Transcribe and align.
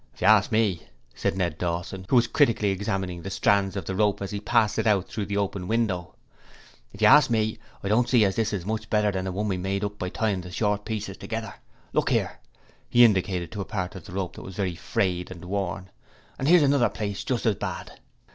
'If 0.15 0.21
you 0.21 0.25
ask 0.25 0.51
me,' 0.51 0.81
said 1.13 1.37
Ned 1.37 1.59
Dawson, 1.59 2.07
who 2.09 2.15
was 2.15 2.25
critically 2.25 2.71
examining 2.71 3.21
the 3.21 3.29
strands 3.29 3.75
of 3.75 3.85
the 3.85 3.93
rope 3.93 4.19
as 4.19 4.31
he 4.31 4.39
passed 4.39 4.79
it 4.79 4.87
out 4.87 5.07
through 5.07 5.27
the 5.27 5.37
open 5.37 5.67
window, 5.67 6.15
'If 6.91 7.01
you 7.03 7.07
ask 7.07 7.29
me, 7.29 7.59
I 7.83 7.87
don't 7.87 8.09
see 8.09 8.25
as 8.25 8.35
this 8.35 8.51
is 8.51 8.65
much 8.65 8.89
better 8.89 9.11
than 9.11 9.25
the 9.25 9.31
one 9.31 9.47
we 9.47 9.57
made 9.57 9.83
up 9.83 9.99
by 9.99 10.09
tyin' 10.09 10.41
the 10.41 10.49
short 10.49 10.85
pieces 10.85 11.17
together. 11.17 11.53
Look 11.93 12.11
'ere,' 12.11 12.39
he 12.89 13.05
indicated 13.05 13.55
a 13.55 13.63
part 13.63 13.93
of 13.93 14.05
the 14.05 14.13
rope 14.13 14.37
that 14.37 14.41
was 14.41 14.55
very 14.55 14.73
frayed 14.73 15.29
and 15.29 15.45
worn 15.45 15.91
'and 16.39 16.47
'ere's 16.47 16.63
another 16.63 16.89
place 16.89 17.23
just 17.23 17.45
as 17.45 17.53
bad.' 17.57 17.99